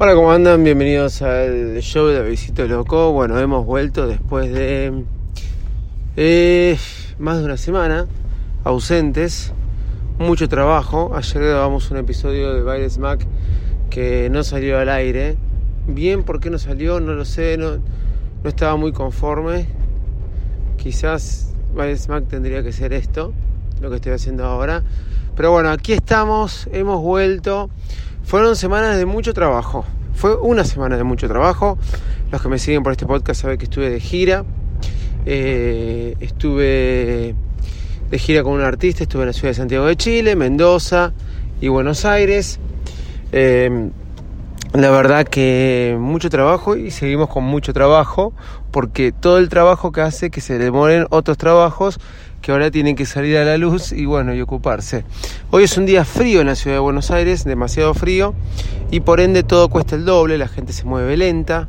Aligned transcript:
Hola, 0.00 0.14
¿cómo 0.14 0.30
andan? 0.30 0.62
Bienvenidos 0.62 1.22
al 1.22 1.80
show 1.80 2.06
de 2.06 2.22
Visito 2.22 2.64
Loco. 2.68 3.10
Bueno, 3.10 3.36
hemos 3.40 3.66
vuelto 3.66 4.06
después 4.06 4.52
de 4.52 5.04
eh, 6.14 6.78
más 7.18 7.38
de 7.38 7.44
una 7.44 7.56
semana 7.56 8.06
ausentes, 8.62 9.52
mucho 10.20 10.48
trabajo. 10.48 11.16
Ayer 11.16 11.42
grabamos 11.42 11.90
un 11.90 11.96
episodio 11.96 12.54
de 12.54 12.62
Baile 12.62 12.88
Smack 12.88 13.26
que 13.90 14.30
no 14.30 14.44
salió 14.44 14.78
al 14.78 14.88
aire. 14.88 15.36
Bien, 15.88 16.22
¿por 16.22 16.38
qué 16.38 16.48
no 16.48 16.58
salió? 16.58 17.00
No 17.00 17.14
lo 17.14 17.24
sé, 17.24 17.56
no, 17.58 17.78
no 17.78 18.48
estaba 18.48 18.76
muy 18.76 18.92
conforme. 18.92 19.66
Quizás 20.76 21.56
Baile 21.74 21.96
Smack 21.96 22.28
tendría 22.28 22.62
que 22.62 22.70
ser 22.70 22.92
esto, 22.92 23.32
lo 23.80 23.90
que 23.90 23.96
estoy 23.96 24.12
haciendo 24.12 24.44
ahora. 24.44 24.84
Pero 25.34 25.50
bueno, 25.50 25.70
aquí 25.70 25.92
estamos, 25.92 26.68
hemos 26.70 27.02
vuelto. 27.02 27.68
Fueron 28.28 28.56
semanas 28.56 28.98
de 28.98 29.06
mucho 29.06 29.32
trabajo. 29.32 29.86
Fue 30.18 30.34
una 30.34 30.64
semana 30.64 30.96
de 30.96 31.04
mucho 31.04 31.28
trabajo. 31.28 31.78
Los 32.32 32.42
que 32.42 32.48
me 32.48 32.58
siguen 32.58 32.82
por 32.82 32.90
este 32.90 33.06
podcast 33.06 33.40
saben 33.40 33.56
que 33.56 33.66
estuve 33.66 33.88
de 33.88 34.00
gira. 34.00 34.44
Eh, 35.26 36.16
estuve 36.18 37.36
de 38.10 38.18
gira 38.18 38.42
con 38.42 38.54
un 38.54 38.62
artista. 38.62 39.04
Estuve 39.04 39.22
en 39.22 39.26
la 39.28 39.32
ciudad 39.32 39.50
de 39.50 39.54
Santiago 39.54 39.86
de 39.86 39.94
Chile, 39.94 40.34
Mendoza 40.34 41.12
y 41.60 41.68
Buenos 41.68 42.04
Aires. 42.04 42.58
Eh, 43.30 43.90
la 44.72 44.90
verdad 44.90 45.24
que 45.24 45.96
mucho 46.00 46.30
trabajo 46.30 46.74
y 46.74 46.90
seguimos 46.90 47.28
con 47.28 47.44
mucho 47.44 47.72
trabajo 47.72 48.32
porque 48.72 49.12
todo 49.12 49.38
el 49.38 49.48
trabajo 49.48 49.92
que 49.92 50.00
hace 50.00 50.30
que 50.30 50.40
se 50.40 50.58
demoren 50.58 51.06
otros 51.10 51.38
trabajos 51.38 52.00
que 52.40 52.52
ahora 52.52 52.70
tienen 52.70 52.96
que 52.96 53.06
salir 53.06 53.36
a 53.36 53.44
la 53.44 53.58
luz 53.58 53.92
y 53.92 54.06
bueno, 54.06 54.34
y 54.34 54.40
ocuparse. 54.40 55.04
Hoy 55.50 55.64
es 55.64 55.76
un 55.76 55.86
día 55.86 56.04
frío 56.04 56.40
en 56.40 56.46
la 56.46 56.54
ciudad 56.54 56.76
de 56.76 56.80
Buenos 56.80 57.10
Aires, 57.10 57.44
demasiado 57.44 57.94
frío, 57.94 58.34
y 58.90 59.00
por 59.00 59.20
ende 59.20 59.42
todo 59.42 59.68
cuesta 59.68 59.96
el 59.96 60.04
doble, 60.04 60.38
la 60.38 60.48
gente 60.48 60.72
se 60.72 60.84
mueve 60.84 61.16
lenta. 61.16 61.68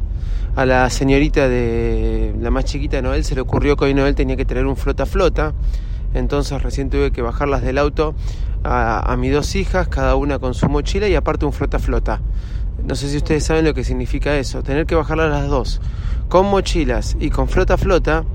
A 0.55 0.65
la 0.65 0.89
señorita 0.89 1.47
de 1.47 2.33
la 2.39 2.49
más 2.49 2.65
chiquita 2.65 2.97
de 2.97 3.03
Noel 3.03 3.23
se 3.23 3.35
le 3.35 3.41
ocurrió 3.41 3.77
que 3.77 3.85
hoy 3.85 3.93
Noel 3.93 4.15
tenía 4.15 4.35
que 4.35 4.45
traer 4.45 4.65
un 4.65 4.75
flota 4.75 5.05
flota, 5.05 5.53
entonces 6.13 6.61
recién 6.61 6.89
tuve 6.89 7.11
que 7.11 7.21
bajarlas 7.21 7.61
del 7.61 7.77
auto 7.77 8.15
a, 8.63 9.11
a 9.11 9.15
mis 9.15 9.31
dos 9.31 9.55
hijas, 9.55 9.87
cada 9.87 10.15
una 10.15 10.39
con 10.39 10.53
su 10.53 10.67
mochila 10.67 11.07
y 11.07 11.15
aparte 11.15 11.45
un 11.45 11.53
flota 11.53 11.79
flota. 11.79 12.19
No 12.83 12.95
sé 12.95 13.09
si 13.09 13.17
ustedes 13.17 13.43
saben 13.43 13.65
lo 13.65 13.73
que 13.73 13.83
significa 13.83 14.37
eso, 14.37 14.63
tener 14.63 14.85
que 14.85 14.95
bajarlas 14.95 15.29
las 15.29 15.47
dos, 15.47 15.81
con 16.27 16.47
mochilas 16.47 17.15
y 17.19 17.29
con 17.29 17.47
flota 17.47 17.77
flota 17.77 18.25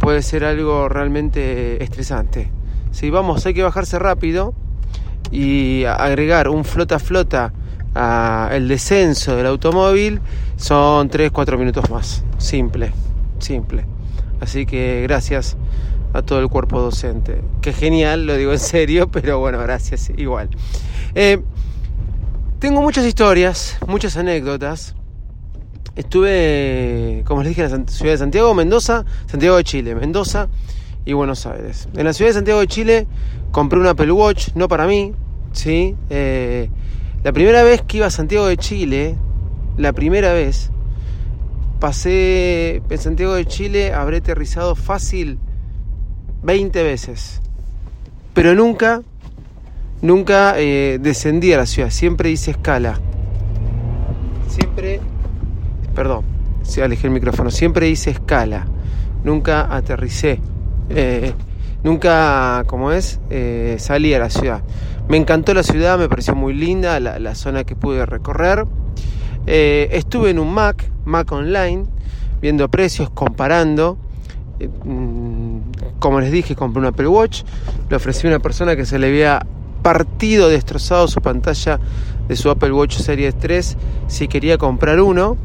puede 0.00 0.22
ser 0.22 0.44
algo 0.44 0.88
realmente 0.88 1.82
estresante. 1.84 2.50
Si 2.90 3.10
vamos, 3.10 3.46
hay 3.46 3.54
que 3.54 3.62
bajarse 3.62 3.98
rápido 3.98 4.54
y 5.30 5.84
agregar 5.84 6.48
un 6.48 6.64
flota 6.64 6.98
flota 6.98 7.52
al 7.94 8.68
descenso 8.68 9.36
del 9.36 9.46
automóvil 9.46 10.20
son 10.56 11.08
3-4 11.10 11.58
minutos 11.58 11.90
más. 11.90 12.24
Simple, 12.38 12.92
simple. 13.38 13.84
Así 14.40 14.66
que 14.66 15.02
gracias 15.02 15.56
a 16.12 16.22
todo 16.22 16.40
el 16.40 16.48
cuerpo 16.48 16.80
docente. 16.80 17.42
Qué 17.60 17.72
genial, 17.72 18.26
lo 18.26 18.36
digo 18.36 18.52
en 18.52 18.58
serio, 18.58 19.08
pero 19.12 19.38
bueno, 19.38 19.58
gracias 19.58 20.10
igual. 20.16 20.48
Eh, 21.14 21.42
tengo 22.58 22.82
muchas 22.82 23.04
historias, 23.04 23.78
muchas 23.86 24.16
anécdotas. 24.16 24.94
Estuve, 26.00 27.22
como 27.26 27.42
les 27.42 27.50
dije, 27.50 27.62
en 27.62 27.70
la 27.70 27.86
ciudad 27.86 28.12
de 28.12 28.16
Santiago, 28.16 28.54
Mendoza, 28.54 29.04
Santiago 29.26 29.58
de 29.58 29.64
Chile, 29.64 29.94
Mendoza 29.94 30.48
y 31.04 31.12
Buenos 31.12 31.44
Aires. 31.44 31.88
En 31.94 32.06
la 32.06 32.14
ciudad 32.14 32.30
de 32.30 32.34
Santiago 32.36 32.60
de 32.60 32.68
Chile 32.68 33.06
compré 33.52 33.78
un 33.78 33.86
Apple 33.86 34.10
Watch, 34.10 34.48
no 34.54 34.66
para 34.66 34.86
mí, 34.86 35.12
¿sí? 35.52 35.94
Eh, 36.08 36.70
la 37.22 37.32
primera 37.34 37.62
vez 37.64 37.82
que 37.82 37.98
iba 37.98 38.06
a 38.06 38.10
Santiago 38.10 38.46
de 38.46 38.56
Chile, 38.56 39.14
la 39.76 39.92
primera 39.92 40.32
vez, 40.32 40.70
pasé 41.80 42.80
en 42.88 42.98
Santiago 42.98 43.34
de 43.34 43.44
Chile, 43.44 43.92
habré 43.92 44.16
aterrizado 44.16 44.76
fácil 44.76 45.38
20 46.42 46.82
veces. 46.82 47.42
Pero 48.32 48.54
nunca, 48.54 49.02
nunca 50.00 50.54
eh, 50.56 50.98
descendí 50.98 51.52
a 51.52 51.58
la 51.58 51.66
ciudad, 51.66 51.90
siempre 51.90 52.30
hice 52.30 52.52
escala. 52.52 52.98
Siempre 54.48 55.00
perdón, 55.94 56.24
se 56.62 56.82
alejé 56.82 57.06
el 57.06 57.12
micrófono, 57.12 57.50
siempre 57.50 57.88
hice 57.88 58.10
escala, 58.10 58.66
nunca 59.24 59.74
aterricé, 59.74 60.40
eh, 60.88 61.32
nunca, 61.82 62.64
como 62.66 62.92
es, 62.92 63.20
eh, 63.30 63.76
salí 63.78 64.14
a 64.14 64.18
la 64.18 64.30
ciudad. 64.30 64.62
Me 65.08 65.16
encantó 65.16 65.54
la 65.54 65.62
ciudad, 65.62 65.98
me 65.98 66.08
pareció 66.08 66.34
muy 66.34 66.54
linda 66.54 67.00
la, 67.00 67.34
zona 67.34 67.64
que 67.64 67.74
pude 67.74 68.06
recorrer. 68.06 68.66
Eh, 69.46 69.88
estuve 69.92 70.30
en 70.30 70.38
un 70.38 70.54
Mac, 70.54 70.88
Mac 71.04 71.32
Online, 71.32 71.84
viendo 72.40 72.68
precios, 72.68 73.10
comparando. 73.10 73.98
Mm, 74.84 75.58
como 75.98 76.20
les 76.20 76.30
dije, 76.30 76.54
compré 76.54 76.80
un 76.80 76.86
Apple 76.86 77.08
Watch, 77.08 77.42
le 77.88 77.96
ofrecí 77.96 78.26
a 78.26 78.30
una 78.30 78.38
persona 78.38 78.76
que 78.76 78.84
se 78.84 78.98
le 78.98 79.08
había 79.08 79.44
partido, 79.82 80.48
destrozado 80.48 81.08
su 81.08 81.20
pantalla 81.20 81.80
de 82.30 82.36
su 82.36 82.48
Apple 82.48 82.72
Watch 82.72 82.96
Series 82.96 83.36
3 83.36 83.76
si 84.06 84.28
quería 84.28 84.56
comprar 84.56 85.00
uno 85.00 85.36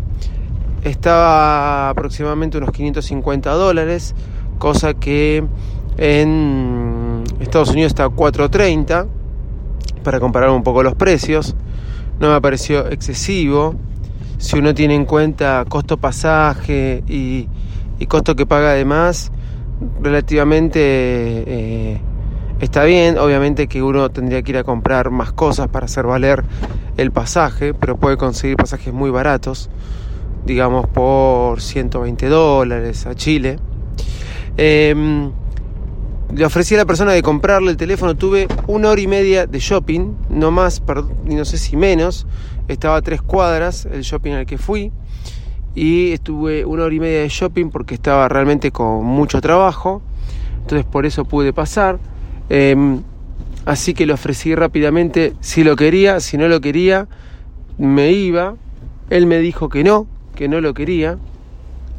estaba 0.85 1.89
aproximadamente 1.89 2.57
unos 2.59 2.71
550 2.71 3.51
dólares, 3.51 4.13
cosa 4.59 4.93
que 4.93 5.43
en 5.97 7.23
Estados 7.39 7.71
Unidos 7.71 7.89
está 7.89 8.05
a 8.05 8.09
430, 8.09 9.07
para 10.03 10.19
comparar 10.19 10.51
un 10.51 10.61
poco 10.61 10.83
los 10.83 10.93
precios. 10.93 11.55
No 12.19 12.31
me 12.31 12.39
pareció 12.39 12.87
excesivo. 12.87 13.73
Si 14.37 14.59
uno 14.59 14.75
tiene 14.75 14.93
en 14.93 15.05
cuenta 15.05 15.65
costo 15.67 15.97
pasaje 15.97 17.03
y, 17.07 17.47
costo 18.07 18.35
que 18.35 18.45
paga 18.45 18.71
además, 18.71 19.31
relativamente 20.01 20.79
eh, 20.79 22.01
está 22.59 22.83
bien. 22.83 23.17
Obviamente 23.17 23.67
que 23.67 23.81
uno 23.81 24.09
tendría 24.09 24.41
que 24.41 24.51
ir 24.51 24.57
a 24.57 24.63
comprar 24.63 25.11
más 25.11 25.31
cosas 25.31 25.67
para 25.67 25.85
hacer 25.85 26.05
valer 26.05 26.43
el 26.97 27.11
pasaje, 27.11 27.73
pero 27.73 27.97
puede 27.97 28.17
conseguir 28.17 28.57
pasajes 28.57 28.93
muy 28.93 29.09
baratos 29.09 29.69
digamos, 30.45 30.87
por 30.87 31.59
120 31.61 32.27
dólares 32.27 33.05
a 33.05 33.15
Chile. 33.15 33.57
Em, 34.57 35.31
le 36.33 36.45
ofrecí 36.45 36.75
a 36.75 36.79
la 36.79 36.85
persona 36.85 37.11
de 37.11 37.21
comprarle 37.21 37.71
el 37.71 37.77
teléfono, 37.77 38.15
tuve 38.15 38.47
una 38.67 38.89
hora 38.89 39.01
y 39.01 39.07
media 39.07 39.47
de 39.47 39.59
shopping, 39.59 40.15
no 40.29 40.51
más, 40.51 40.81
y 41.27 41.35
no 41.35 41.45
sé 41.45 41.57
si 41.57 41.75
menos, 41.75 42.27
estaba 42.67 42.97
a 42.97 43.01
tres 43.01 43.21
cuadras 43.21 43.85
el 43.85 44.01
shopping 44.01 44.33
al 44.33 44.45
que 44.45 44.57
fui, 44.57 44.91
y 45.73 46.11
estuve 46.13 46.63
una 46.63 46.83
hora 46.83 46.95
y 46.95 46.99
media 46.99 47.21
de 47.21 47.29
shopping 47.29 47.69
porque 47.69 47.95
estaba 47.95 48.29
realmente 48.29 48.71
con 48.71 49.03
mucho 49.03 49.41
trabajo, 49.41 50.01
entonces 50.61 50.85
por 50.85 51.05
eso 51.05 51.25
pude 51.25 51.53
pasar. 51.53 51.99
Em, 52.49 53.01
así 53.65 53.93
que 53.93 54.05
le 54.05 54.13
ofrecí 54.13 54.55
rápidamente 54.55 55.33
si 55.39 55.63
lo 55.63 55.75
quería, 55.75 56.19
si 56.19 56.37
no 56.37 56.47
lo 56.47 56.61
quería, 56.61 57.07
me 57.77 58.11
iba. 58.11 58.55
Él 59.09 59.25
me 59.27 59.39
dijo 59.39 59.69
que 59.69 59.83
no, 59.83 60.07
que 60.35 60.47
no 60.47 60.61
lo 60.61 60.73
quería, 60.73 61.17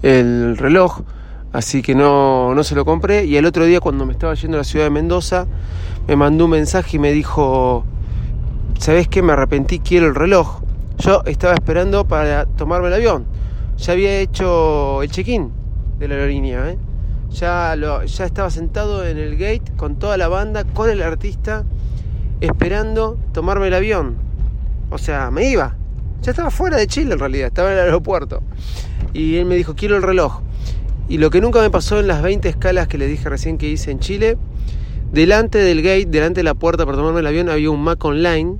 el 0.03 0.57
reloj, 0.57 1.03
así 1.53 1.83
que 1.83 1.95
no, 1.95 2.55
no 2.55 2.65
se 2.65 2.75
lo 2.75 2.84
compré. 2.84 3.25
Y 3.25 3.37
el 3.37 3.47
otro 3.47 3.65
día 3.65 3.81
cuando 3.81 4.07
me 4.07 4.12
estaba 4.12 4.34
yendo 4.34 4.57
a 4.57 4.61
la 4.61 4.65
ciudad 4.65 4.87
de 4.87 4.91
Mendoza, 4.91 5.47
me 6.09 6.17
mandó 6.17 6.45
un 6.45 6.53
mensaje 6.53 6.97
y 6.97 7.01
me 7.01 7.13
dijo, 7.13 7.84
¿sabes 8.78 9.09
qué? 9.09 9.23
Me 9.23 9.33
arrepentí, 9.33 9.78
quiero 9.81 10.07
el 10.07 10.15
reloj. 10.15 10.61
Yo 10.99 11.23
estaba 11.27 11.55
esperando 11.55 12.07
para 12.07 12.47
tomarme 12.47 12.89
el 12.89 12.95
avión. 12.95 13.27
Ya 13.78 13.93
había 13.93 14.21
hecho 14.21 15.03
el 15.03 15.11
check-in 15.11 15.51
de 15.99 16.09
la 16.09 16.15
aerolínea, 16.15 16.71
¿eh? 16.71 16.78
Ya, 17.31 17.76
lo, 17.76 18.04
ya 18.04 18.25
estaba 18.25 18.50
sentado 18.50 19.06
en 19.06 19.19
el 19.19 19.37
gate 19.37 19.72
con 19.76 19.98
toda 19.98 20.16
la 20.16 20.28
banda, 20.28 20.64
con 20.64 20.88
el 20.88 21.03
artista, 21.03 21.64
esperando 22.41 23.19
tomarme 23.32 23.69
el 23.69 23.75
avión. 23.75 24.16
O 24.91 24.98
sea, 24.98 25.30
me 25.30 25.48
iba. 25.48 25.77
Ya 26.22 26.30
estaba 26.30 26.51
fuera 26.51 26.77
de 26.77 26.86
Chile 26.86 27.15
en 27.15 27.18
realidad, 27.18 27.48
estaba 27.48 27.72
en 27.72 27.78
el 27.78 27.84
aeropuerto. 27.84 28.42
Y 29.12 29.36
él 29.36 29.45
me 29.45 29.56
dijo, 29.56 29.74
quiero 29.74 29.97
el 29.97 30.03
reloj. 30.03 30.41
Y 31.09 31.18
lo 31.18 31.30
que 31.30 31.41
nunca 31.41 31.60
me 31.60 31.71
pasó 31.71 32.01
en 32.01 32.09
las 32.09 32.22
20 32.22 32.48
escalas 32.48 32.89
que 32.89 32.98
le 32.98 33.06
dije 33.06 33.28
recién 33.28 33.59
que 33.59 33.68
hice 33.68 33.91
en 33.91 34.01
Chile, 34.01 34.39
delante 35.12 35.59
del 35.59 35.83
gate, 35.83 36.06
delante 36.06 36.41
de 36.41 36.45
la 36.45 36.54
puerta 36.54 36.84
para 36.84 36.97
tomarme 36.97 37.21
el 37.21 37.27
avión, 37.27 37.48
había 37.48 37.71
un 37.71 37.83
Mac 37.83 38.04
online. 38.04 38.56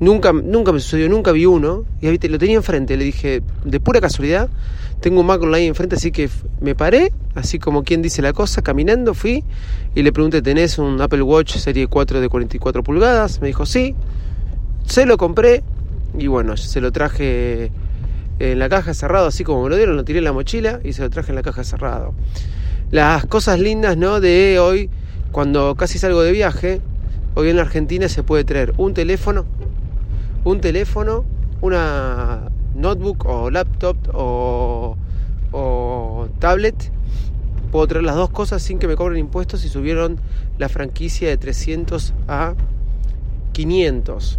Nunca, 0.00 0.32
nunca 0.32 0.72
me 0.72 0.80
sucedió, 0.80 1.08
nunca 1.08 1.30
vi 1.32 1.46
uno. 1.46 1.84
Y 2.00 2.28
lo 2.28 2.38
tenía 2.38 2.56
enfrente. 2.56 2.96
Le 2.96 3.04
dije, 3.04 3.42
de 3.64 3.80
pura 3.80 4.00
casualidad, 4.00 4.48
tengo 5.00 5.20
un 5.20 5.26
Mac 5.26 5.40
online 5.42 5.66
enfrente, 5.66 5.96
así 5.96 6.10
que 6.10 6.28
me 6.60 6.74
paré, 6.74 7.12
así 7.34 7.58
como 7.58 7.84
quien 7.84 8.02
dice 8.02 8.20
la 8.20 8.32
cosa, 8.32 8.60
caminando, 8.60 9.14
fui 9.14 9.44
y 9.94 10.02
le 10.02 10.12
pregunté, 10.12 10.42
¿tenés 10.42 10.78
un 10.78 11.00
Apple 11.00 11.22
Watch 11.22 11.56
serie 11.56 11.86
4 11.86 12.20
de 12.20 12.28
44 12.28 12.82
pulgadas? 12.82 13.40
Me 13.40 13.46
dijo, 13.46 13.64
sí. 13.64 13.94
Se 14.84 15.06
lo 15.06 15.16
compré, 15.16 15.62
y 16.18 16.26
bueno, 16.26 16.56
se 16.56 16.80
lo 16.80 16.92
traje 16.92 17.70
en 18.38 18.58
la 18.58 18.68
caja 18.68 18.94
cerrado, 18.94 19.26
así 19.26 19.44
como 19.44 19.62
me 19.64 19.70
lo 19.70 19.76
dieron, 19.76 19.96
lo 19.96 20.04
tiré 20.04 20.18
en 20.18 20.24
la 20.24 20.32
mochila 20.32 20.80
y 20.82 20.92
se 20.92 21.02
lo 21.02 21.10
traje 21.10 21.30
en 21.30 21.36
la 21.36 21.42
caja 21.42 21.64
cerrado. 21.64 22.14
Las 22.90 23.26
cosas 23.26 23.60
lindas, 23.60 23.96
¿no? 23.96 24.20
De 24.20 24.58
hoy, 24.58 24.90
cuando 25.30 25.74
casi 25.76 25.98
salgo 25.98 26.22
de 26.22 26.32
viaje, 26.32 26.80
hoy 27.34 27.50
en 27.50 27.58
Argentina 27.58 28.08
se 28.08 28.22
puede 28.22 28.44
traer 28.44 28.72
un 28.78 28.94
teléfono, 28.94 29.46
un 30.44 30.60
teléfono 30.60 31.24
una 31.60 32.50
notebook 32.74 33.26
o 33.26 33.50
laptop 33.50 33.96
o, 34.14 34.96
o 35.52 36.28
tablet, 36.38 36.90
puedo 37.70 37.86
traer 37.86 38.04
las 38.04 38.16
dos 38.16 38.30
cosas 38.30 38.62
sin 38.62 38.78
que 38.78 38.88
me 38.88 38.96
cobren 38.96 39.18
impuestos 39.18 39.64
y 39.64 39.68
subieron 39.68 40.18
la 40.58 40.68
franquicia 40.68 41.28
de 41.28 41.36
300 41.36 42.14
a 42.28 42.54
500 43.52 44.38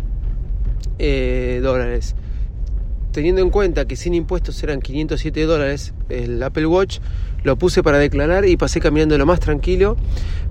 eh, 1.00 1.60
dólares. 1.62 2.16
Teniendo 3.12 3.42
en 3.42 3.50
cuenta 3.50 3.86
que 3.86 3.98
sin 3.98 4.14
impuestos 4.14 4.64
eran 4.64 4.82
507 4.82 5.46
dólares 5.46 5.94
el 6.10 6.42
Apple 6.42 6.66
Watch, 6.66 7.00
lo 7.44 7.58
puse 7.58 7.84
para 7.84 7.98
declarar 7.98 8.46
y 8.46 8.56
pasé 8.56 8.80
caminando 8.80 9.18
lo 9.18 9.26
más 9.26 9.42
tranquilo. 9.42 9.98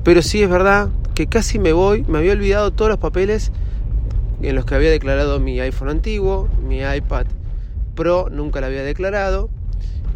Pero 0.05 0.20
sí 0.23 0.43
es 0.43 0.50
verdad 0.50 0.91
que 1.14 1.26
casi 1.26 1.58
me 1.58 1.73
voy, 1.73 2.05
me 2.06 2.19
había 2.19 2.32
olvidado 2.32 2.70
todos 2.70 2.91
los 2.91 2.99
papeles 2.99 3.50
en 4.48 4.54
los 4.54 4.64
que 4.64 4.75
había 4.75 4.90
declarado 4.90 5.40
mi 5.40 5.60
iPhone 5.60 5.88
antiguo, 5.88 6.48
mi 6.66 6.81
iPad 6.81 7.26
Pro 7.94 8.28
nunca 8.31 8.60
lo 8.60 8.66
había 8.66 8.82
declarado 8.82 9.50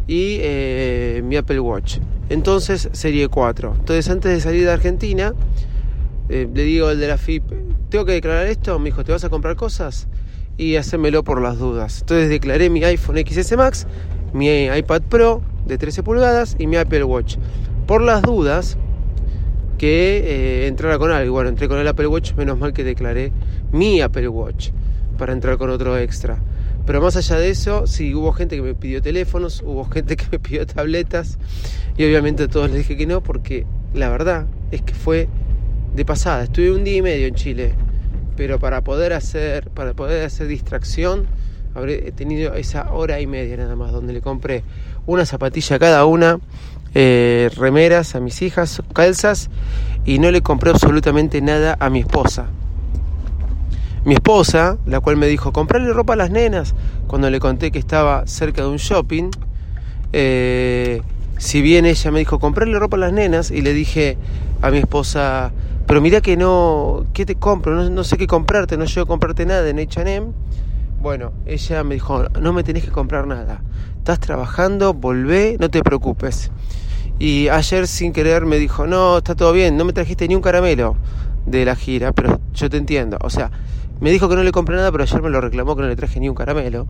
y 0.07 0.37
eh, 0.41 1.21
mi 1.23 1.35
Apple 1.35 1.59
Watch. 1.59 1.99
Entonces, 2.29 2.89
serie 2.93 3.27
4. 3.27 3.75
Entonces, 3.79 4.09
antes 4.09 4.31
de 4.31 4.41
salir 4.41 4.65
de 4.65 4.71
Argentina, 4.71 5.33
eh, 6.29 6.47
le 6.51 6.63
digo 6.63 6.87
al 6.87 6.99
de 6.99 7.07
la 7.07 7.17
FIP, 7.17 7.43
¿tengo 7.89 8.05
que 8.05 8.13
declarar 8.13 8.47
esto? 8.47 8.79
Me 8.79 8.85
dijo, 8.85 9.03
¿te 9.03 9.11
vas 9.11 9.23
a 9.23 9.29
comprar 9.29 9.55
cosas? 9.55 10.07
Y 10.57 10.75
hacémelo 10.77 11.23
por 11.23 11.41
las 11.41 11.59
dudas. 11.59 12.01
Entonces 12.01 12.29
declaré 12.29 12.69
mi 12.69 12.83
iPhone 12.83 13.17
XS 13.17 13.57
Max, 13.57 13.85
mi 14.33 14.65
iPad 14.65 15.01
Pro 15.03 15.41
de 15.67 15.77
13 15.77 16.01
pulgadas 16.01 16.55
y 16.57 16.67
mi 16.67 16.77
Apple 16.77 17.03
Watch. 17.03 17.37
Por 17.85 18.01
las 18.01 18.21
dudas 18.23 18.77
que 19.77 20.17
eh, 20.17 20.67
entrara 20.67 20.97
con 20.97 21.11
algo. 21.11 21.33
Bueno, 21.33 21.49
entré 21.49 21.67
con 21.67 21.77
el 21.77 21.87
Apple 21.87 22.07
Watch, 22.07 22.33
menos 22.35 22.57
mal 22.57 22.73
que 22.73 22.83
declaré 22.83 23.31
mi 23.75 24.01
Apple 24.01 24.29
Watch 24.29 24.69
para 25.17 25.33
entrar 25.33 25.57
con 25.57 25.69
otro 25.69 25.97
extra. 25.97 26.39
Pero 26.85 27.01
más 27.01 27.15
allá 27.15 27.37
de 27.37 27.49
eso, 27.49 27.87
sí, 27.87 28.13
hubo 28.13 28.31
gente 28.31 28.55
que 28.55 28.61
me 28.61 28.75
pidió 28.75 29.01
teléfonos, 29.01 29.63
hubo 29.65 29.85
gente 29.85 30.15
que 30.15 30.25
me 30.31 30.39
pidió 30.39 30.65
tabletas 30.65 31.37
y 31.97 32.05
obviamente 32.05 32.43
a 32.43 32.47
todos 32.47 32.69
les 32.69 32.79
dije 32.79 32.97
que 32.97 33.07
no 33.07 33.21
porque 33.21 33.65
la 33.93 34.09
verdad 34.09 34.45
es 34.71 34.81
que 34.81 34.93
fue 34.93 35.27
de 35.95 36.05
pasada. 36.05 36.43
Estuve 36.43 36.71
un 36.71 36.83
día 36.83 36.97
y 36.97 37.01
medio 37.01 37.27
en 37.27 37.35
Chile, 37.35 37.73
pero 38.37 38.59
para 38.59 38.81
poder 38.81 39.13
hacer, 39.13 39.69
para 39.71 39.93
poder 39.93 40.25
hacer 40.25 40.47
distracción, 40.47 41.25
habré 41.73 42.11
tenido 42.11 42.53
esa 42.53 42.91
hora 42.93 43.19
y 43.19 43.27
media 43.27 43.57
nada 43.57 43.75
más, 43.75 43.91
donde 43.91 44.13
le 44.13 44.21
compré 44.21 44.63
una 45.07 45.25
zapatilla 45.25 45.77
a 45.77 45.79
cada 45.79 46.05
una, 46.05 46.39
eh, 46.93 47.49
remeras 47.57 48.15
a 48.15 48.19
mis 48.19 48.41
hijas, 48.41 48.81
calzas, 48.93 49.49
y 50.05 50.19
no 50.19 50.29
le 50.29 50.41
compré 50.41 50.69
absolutamente 50.69 51.41
nada 51.41 51.75
a 51.79 51.89
mi 51.89 51.99
esposa. 51.99 52.47
Mi 54.05 54.13
esposa, 54.13 54.77
la 54.85 54.99
cual 54.99 55.17
me 55.17 55.25
dijo, 55.25 55.51
comprarle 55.51 55.91
ropa 55.91 56.13
a 56.13 56.15
las 56.15 56.29
nenas, 56.29 56.75
cuando 57.07 57.27
le 57.31 57.39
conté 57.39 57.71
que 57.71 57.79
estaba 57.79 58.27
cerca 58.27 58.61
de 58.61 58.67
un 58.67 58.77
shopping, 58.77 59.31
eh, 60.13 61.01
si 61.39 61.63
bien 61.63 61.87
ella 61.87 62.11
me 62.11 62.19
dijo, 62.19 62.37
comprarle 62.37 62.77
ropa 62.77 62.97
a 62.97 62.99
las 62.99 63.13
nenas, 63.13 63.49
y 63.49 63.63
le 63.63 63.73
dije 63.73 64.19
a 64.61 64.69
mi 64.69 64.77
esposa, 64.77 65.51
pero 65.87 66.01
mira 66.01 66.21
que 66.21 66.37
no, 66.37 67.07
¿qué 67.13 67.25
te 67.25 67.33
compro? 67.33 67.89
No, 67.89 68.03
sé 68.03 68.17
qué 68.17 68.27
comprarte, 68.27 68.77
no 68.77 68.85
llego 68.85 69.01
a 69.01 69.07
comprarte 69.07 69.43
nada 69.47 69.67
en 69.67 69.79
H&M. 69.79 70.27
Bueno, 71.01 71.31
ella 71.47 71.83
me 71.83 71.95
dijo, 71.95 72.25
no 72.39 72.53
me 72.53 72.63
tenés 72.63 72.85
que 72.85 72.91
comprar 72.91 73.25
nada. 73.25 73.63
Estás 73.97 74.19
trabajando, 74.19 74.93
volvé, 74.93 75.57
no 75.59 75.71
te 75.71 75.81
preocupes. 75.81 76.51
Y 77.17 77.47
ayer 77.47 77.87
sin 77.87 78.13
querer 78.13 78.45
me 78.45 78.57
dijo, 78.57 78.85
no, 78.85 79.17
está 79.17 79.33
todo 79.33 79.51
bien, 79.51 79.77
no 79.77 79.83
me 79.83 79.93
trajiste 79.93 80.27
ni 80.27 80.35
un 80.35 80.43
caramelo 80.43 80.95
de 81.47 81.65
la 81.65 81.75
gira, 81.75 82.11
pero 82.11 82.39
yo 82.53 82.69
te 82.69 82.77
entiendo. 82.77 83.17
O 83.21 83.31
sea, 83.31 83.49
me 83.99 84.11
dijo 84.11 84.27
que 84.27 84.35
no 84.35 84.43
le 84.43 84.51
compré 84.51 84.75
nada, 84.75 84.91
pero 84.91 85.03
ayer 85.03 85.21
me 85.21 85.29
lo 85.29 85.41
reclamó 85.41 85.75
que 85.75 85.81
no 85.81 85.87
le 85.87 85.95
traje 85.95 86.19
ni 86.19 86.29
un 86.29 86.35
caramelo. 86.35 86.87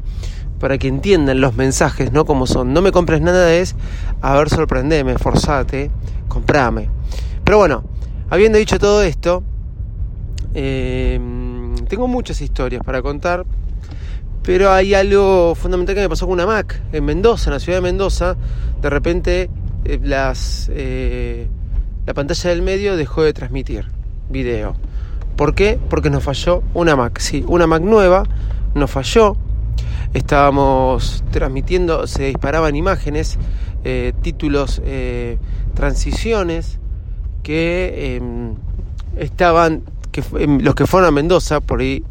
Para 0.60 0.78
que 0.78 0.88
entiendan 0.88 1.42
los 1.42 1.56
mensajes, 1.56 2.12
¿no? 2.12 2.26
Como 2.26 2.48
son. 2.48 2.74
No 2.74 2.82
me 2.82 2.92
compres 2.92 3.22
nada 3.22 3.54
es, 3.54 3.76
a 4.22 4.38
ver, 4.38 4.50
sorprendeme, 4.50 5.18
forzate, 5.18 5.92
comprame. 6.28 6.90
Pero 7.44 7.58
bueno, 7.58 7.84
habiendo 8.30 8.58
dicho 8.58 8.80
todo 8.80 9.04
esto, 9.04 9.44
eh, 10.54 11.20
tengo 11.88 12.08
muchas 12.08 12.42
historias 12.42 12.82
para 12.84 13.02
contar. 13.02 13.46
Pero 14.42 14.72
hay 14.72 14.94
algo 14.94 15.56
fundamental 15.56 15.96
que 15.96 16.02
me 16.02 16.10
pasó 16.10 16.28
con 16.28 16.34
una 16.34 16.46
Mac 16.46 16.80
en 16.92 17.04
Mendoza, 17.04 17.50
en 17.50 17.54
la 17.54 17.60
ciudad 17.60 17.80
de 17.80 17.82
Mendoza. 17.82 18.36
De 18.80 18.90
repente 18.92 19.50
eh, 19.86 20.00
las, 20.04 20.70
eh, 20.72 21.48
la 22.06 22.14
pantalla 22.14 22.52
del 22.52 22.62
medio 22.62 22.96
dejó 22.96 23.24
de 23.24 23.34
transmitir 23.34 23.88
video. 24.30 24.76
¿Por 25.36 25.54
qué? 25.54 25.80
Porque 25.90 26.10
nos 26.10 26.24
falló 26.24 26.64
una 26.74 26.96
Mac. 26.96 27.20
Sí, 27.20 27.44
una 27.48 27.68
Mac 27.68 27.82
nueva 27.82 28.24
nos 28.74 28.90
falló. 28.90 29.36
Estábamos 30.14 31.24
transmitiendo, 31.32 32.08
se 32.08 32.28
disparaban 32.28 32.76
imágenes, 32.76 33.38
eh, 33.84 34.14
títulos, 34.22 34.82
eh, 34.86 35.38
transiciones 35.74 36.80
que 37.44 38.16
em, 38.16 38.56
estaban, 39.18 39.84
em, 40.40 40.60
los 40.62 40.74
que 40.74 40.88
fueron 40.88 41.10
a 41.10 41.12
Mendoza, 41.12 41.60
por 41.60 41.82
ahí 41.82 42.04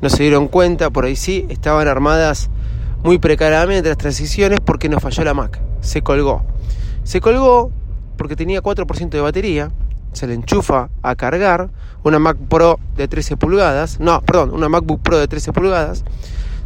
no 0.00 0.08
se 0.08 0.24
dieron 0.24 0.48
cuenta, 0.48 0.90
por 0.90 1.04
ahí 1.04 1.14
sí, 1.14 1.46
estaban 1.48 1.86
armadas 1.86 2.50
muy 3.04 3.18
precariamente 3.18 3.88
las 3.88 3.98
transiciones 3.98 4.58
porque 4.60 4.88
nos 4.88 5.00
falló 5.00 5.22
la 5.22 5.34
Mac. 5.34 5.60
Se 5.80 6.02
colgó. 6.02 6.42
Se 7.04 7.20
colgó 7.20 7.70
porque 8.16 8.34
tenía 8.34 8.60
4% 8.60 9.10
de 9.10 9.20
batería 9.20 9.70
se 10.12 10.26
le 10.26 10.34
enchufa 10.34 10.90
a 11.02 11.14
cargar 11.14 11.70
una 12.04 12.18
Mac 12.18 12.36
Pro 12.48 12.78
de 12.96 13.08
13 13.08 13.36
pulgadas, 13.36 14.00
no, 14.00 14.20
perdón, 14.22 14.50
una 14.52 14.68
MacBook 14.68 15.00
Pro 15.02 15.18
de 15.18 15.28
13 15.28 15.52
pulgadas, 15.52 16.04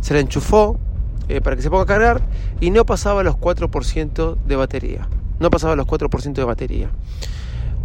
se 0.00 0.14
le 0.14 0.20
enchufó 0.20 0.78
eh, 1.28 1.40
para 1.40 1.56
que 1.56 1.62
se 1.62 1.70
ponga 1.70 1.82
a 1.82 1.86
cargar 1.86 2.22
y 2.60 2.70
no 2.70 2.86
pasaba 2.86 3.22
los 3.22 3.36
4% 3.36 4.36
de 4.46 4.56
batería, 4.56 5.08
no 5.38 5.50
pasaba 5.50 5.76
los 5.76 5.86
4% 5.86 6.32
de 6.32 6.44
batería, 6.44 6.90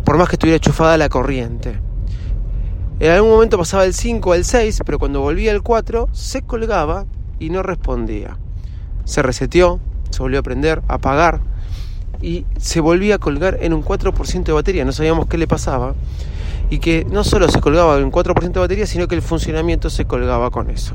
por 0.05 0.17
más 0.17 0.29
que 0.29 0.35
estuviera 0.35 0.57
enchufada 0.57 0.97
la 0.97 1.09
corriente. 1.09 1.79
En 2.99 3.09
algún 3.09 3.31
momento 3.31 3.57
pasaba 3.57 3.85
el 3.85 3.95
5 3.95 4.35
el 4.35 4.45
6, 4.45 4.81
pero 4.85 4.99
cuando 4.99 5.21
volvía 5.21 5.51
el 5.51 5.63
4 5.63 6.09
se 6.11 6.43
colgaba 6.43 7.05
y 7.39 7.49
no 7.49 7.63
respondía. 7.63 8.37
Se 9.05 9.23
reseteó, 9.23 9.79
se 10.11 10.19
volvió 10.19 10.39
a 10.39 10.43
prender, 10.43 10.83
a 10.87 10.95
apagar, 10.95 11.41
y 12.21 12.45
se 12.57 12.79
volvía 12.79 13.15
a 13.15 13.17
colgar 13.17 13.57
en 13.61 13.73
un 13.73 13.83
4% 13.83 14.43
de 14.43 14.53
batería, 14.53 14.85
no 14.85 14.91
sabíamos 14.91 15.27
qué 15.27 15.37
le 15.37 15.47
pasaba, 15.47 15.95
y 16.69 16.79
que 16.79 17.05
no 17.05 17.23
solo 17.23 17.49
se 17.49 17.59
colgaba 17.59 17.97
en 17.97 18.05
un 18.05 18.11
4% 18.11 18.51
de 18.51 18.59
batería, 18.59 18.85
sino 18.85 19.07
que 19.07 19.15
el 19.15 19.21
funcionamiento 19.21 19.89
se 19.89 20.05
colgaba 20.05 20.51
con 20.51 20.69
eso. 20.69 20.93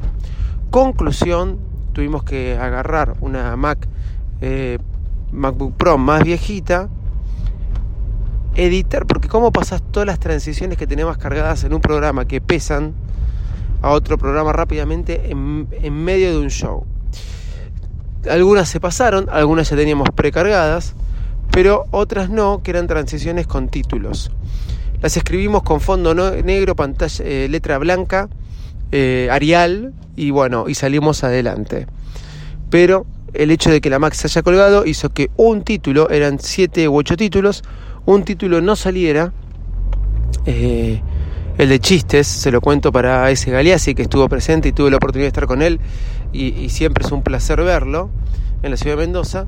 Conclusión, 0.70 1.58
tuvimos 1.92 2.24
que 2.24 2.56
agarrar 2.56 3.14
una 3.20 3.56
Mac, 3.56 3.86
eh, 4.40 4.78
MacBook 5.32 5.74
Pro 5.76 5.98
más 5.98 6.22
viejita, 6.22 6.88
editar, 8.54 9.06
porque 9.06 9.28
cómo 9.28 9.52
pasas 9.52 9.82
todas 9.90 10.06
las 10.06 10.18
transiciones 10.18 10.78
que 10.78 10.86
tenemos 10.86 11.18
cargadas 11.18 11.64
en 11.64 11.74
un 11.74 11.80
programa 11.80 12.26
que 12.26 12.40
pesan 12.40 12.94
a 13.82 13.90
otro 13.90 14.16
programa 14.16 14.52
rápidamente 14.52 15.30
en, 15.30 15.68
en 15.72 15.92
medio 15.92 16.30
de 16.30 16.38
un 16.38 16.48
show. 16.48 16.86
Algunas 18.30 18.68
se 18.68 18.80
pasaron, 18.80 19.28
algunas 19.30 19.68
ya 19.68 19.76
teníamos 19.76 20.08
precargadas, 20.10 20.94
pero 21.56 21.86
otras 21.90 22.28
no, 22.28 22.62
que 22.62 22.70
eran 22.70 22.86
transiciones 22.86 23.46
con 23.46 23.70
títulos. 23.70 24.30
Las 25.00 25.16
escribimos 25.16 25.62
con 25.62 25.80
fondo 25.80 26.14
negro, 26.14 26.76
pantalla, 26.76 27.24
eh, 27.24 27.48
letra 27.48 27.78
blanca, 27.78 28.28
eh, 28.92 29.30
Arial, 29.32 29.94
y 30.16 30.32
bueno, 30.32 30.68
y 30.68 30.74
salimos 30.74 31.24
adelante. 31.24 31.86
Pero 32.68 33.06
el 33.32 33.50
hecho 33.50 33.70
de 33.70 33.80
que 33.80 33.88
la 33.88 33.98
Mac 33.98 34.12
se 34.12 34.26
haya 34.26 34.42
colgado 34.42 34.84
hizo 34.84 35.08
que 35.14 35.30
un 35.38 35.62
título, 35.62 36.10
eran 36.10 36.40
siete 36.40 36.90
u 36.90 36.96
ocho 36.98 37.16
títulos, 37.16 37.64
un 38.04 38.24
título 38.24 38.60
no 38.60 38.76
saliera. 38.76 39.32
Eh, 40.44 41.00
el 41.56 41.70
de 41.70 41.80
chistes, 41.80 42.26
se 42.26 42.50
lo 42.50 42.60
cuento 42.60 42.92
para 42.92 43.30
ese 43.30 43.50
Galeazzi 43.50 43.94
que 43.94 44.02
estuvo 44.02 44.28
presente 44.28 44.68
y 44.68 44.72
tuve 44.72 44.90
la 44.90 44.98
oportunidad 44.98 45.24
de 45.24 45.28
estar 45.28 45.46
con 45.46 45.62
él 45.62 45.80
y 46.34 46.68
siempre 46.68 47.06
es 47.06 47.12
un 47.12 47.22
placer 47.22 47.62
verlo 47.62 48.10
en 48.62 48.72
la 48.72 48.76
ciudad 48.76 48.98
de 48.98 49.06
Mendoza 49.06 49.46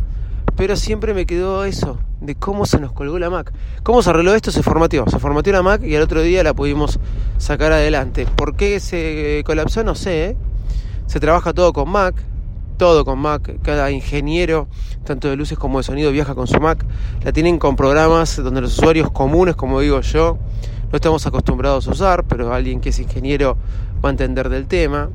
pero 0.58 0.74
siempre 0.74 1.14
me 1.14 1.24
quedó 1.24 1.64
eso, 1.64 1.98
de 2.20 2.34
cómo 2.34 2.66
se 2.66 2.80
nos 2.80 2.90
colgó 2.90 3.20
la 3.20 3.30
Mac. 3.30 3.52
¿Cómo 3.84 4.02
se 4.02 4.10
arregló 4.10 4.34
esto? 4.34 4.50
Se 4.50 4.64
formateó. 4.64 5.06
Se 5.08 5.20
formateó 5.20 5.52
la 5.52 5.62
Mac 5.62 5.84
y 5.84 5.94
al 5.94 6.02
otro 6.02 6.20
día 6.20 6.42
la 6.42 6.52
pudimos 6.52 6.98
sacar 7.38 7.70
adelante. 7.70 8.26
¿Por 8.26 8.56
qué 8.56 8.80
se 8.80 9.44
colapsó? 9.46 9.84
No 9.84 9.94
sé. 9.94 10.30
¿eh? 10.30 10.36
Se 11.06 11.20
trabaja 11.20 11.52
todo 11.52 11.72
con 11.72 11.88
Mac, 11.88 12.16
todo 12.76 13.04
con 13.04 13.20
Mac. 13.20 13.60
Cada 13.62 13.92
ingeniero, 13.92 14.66
tanto 15.04 15.28
de 15.28 15.36
luces 15.36 15.56
como 15.56 15.78
de 15.78 15.84
sonido, 15.84 16.10
viaja 16.10 16.34
con 16.34 16.48
su 16.48 16.58
Mac. 16.58 16.84
La 17.22 17.30
tienen 17.30 17.60
con 17.60 17.76
programas 17.76 18.34
donde 18.42 18.60
los 18.60 18.76
usuarios 18.76 19.12
comunes, 19.12 19.54
como 19.54 19.78
digo 19.78 20.00
yo, 20.00 20.38
no 20.90 20.96
estamos 20.96 21.24
acostumbrados 21.24 21.86
a 21.86 21.92
usar, 21.92 22.24
pero 22.24 22.52
alguien 22.52 22.80
que 22.80 22.88
es 22.88 22.98
ingeniero 22.98 23.56
va 24.04 24.08
a 24.08 24.10
entender 24.10 24.48
del 24.48 24.66
tema. 24.66 25.08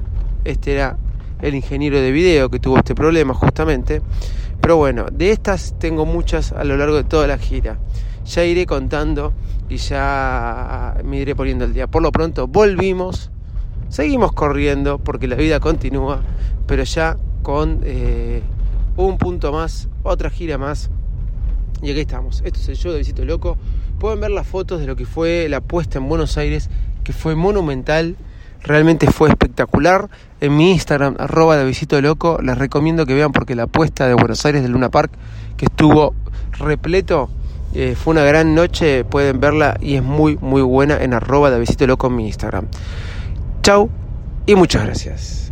Este 0.45 0.71
era 0.71 0.97
el 1.41 1.53
ingeniero 1.53 1.99
de 1.99 2.13
video 2.13 2.49
que 2.49 2.61
tuvo 2.61 2.77
este 2.77 2.95
problema 2.95 3.33
justamente. 3.33 4.01
Pero 4.63 4.77
bueno, 4.77 5.07
de 5.11 5.31
estas 5.31 5.77
tengo 5.77 6.05
muchas 6.05 6.53
a 6.53 6.63
lo 6.63 6.77
largo 6.77 6.95
de 6.95 7.03
toda 7.03 7.27
la 7.27 7.37
gira. 7.37 7.79
Ya 8.25 8.45
iré 8.45 8.65
contando 8.65 9.33
y 9.67 9.75
ya 9.75 10.95
me 11.03 11.17
iré 11.17 11.35
poniendo 11.35 11.65
el 11.65 11.73
día. 11.73 11.87
Por 11.87 12.01
lo 12.01 12.13
pronto, 12.13 12.47
volvimos, 12.47 13.29
Seguimos 13.89 14.31
corriendo 14.31 14.97
porque 14.97 15.27
la 15.27 15.35
vida 15.35 15.59
continúa, 15.59 16.23
pero 16.65 16.83
ya 16.83 17.17
con 17.43 17.81
eh, 17.83 18.41
un 18.97 19.19
punto 19.19 19.51
más, 19.51 19.87
otra 20.01 20.31
gira 20.31 20.57
más. 20.57 20.89
Y 21.83 21.91
aquí 21.91 21.99
estamos. 21.99 22.41
Esto 22.43 22.59
es 22.59 22.69
el 22.69 22.75
show 22.77 22.91
de 22.93 22.99
Visito 22.99 23.25
Loco. 23.25 23.55
Pueden 23.99 24.21
ver 24.21 24.31
las 24.31 24.47
fotos 24.47 24.79
de 24.79 24.87
lo 24.87 24.95
que 24.95 25.05
fue 25.05 25.47
la 25.47 25.61
puesta 25.61 25.99
en 25.99 26.09
Buenos 26.09 26.37
Aires, 26.39 26.71
que 27.03 27.13
fue 27.13 27.35
monumental. 27.35 28.15
Realmente 28.63 29.11
fue 29.11 29.29
espectacular. 29.29 30.09
En 30.39 30.55
mi 30.55 30.71
Instagram, 30.71 31.15
arroba 31.19 31.57
de 31.57 31.65
Visito 31.65 32.01
Loco, 32.01 32.39
les 32.41 32.57
recomiendo 32.57 33.05
que 33.05 33.13
vean 33.13 33.31
porque 33.31 33.55
la 33.55 33.67
puesta 33.67 34.07
de 34.07 34.13
Buenos 34.13 34.45
Aires 34.45 34.61
del 34.61 34.71
Luna 34.71 34.89
Park, 34.89 35.11
que 35.57 35.65
estuvo 35.65 36.13
repleto, 36.59 37.29
eh, 37.73 37.95
fue 37.95 38.11
una 38.11 38.23
gran 38.23 38.55
noche. 38.55 39.03
Pueden 39.03 39.39
verla 39.39 39.77
y 39.81 39.95
es 39.95 40.03
muy, 40.03 40.37
muy 40.37 40.61
buena 40.61 41.01
en 41.01 41.13
arroba 41.13 41.49
de 41.49 41.59
Visito 41.59 41.87
Loco 41.87 42.07
en 42.07 42.15
mi 42.15 42.27
Instagram. 42.27 42.67
Chau 43.61 43.89
y 44.45 44.55
muchas 44.55 44.83
gracias. 44.83 45.43